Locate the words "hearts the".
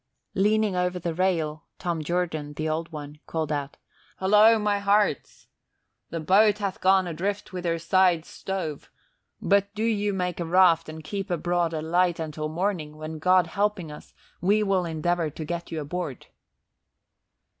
4.79-6.19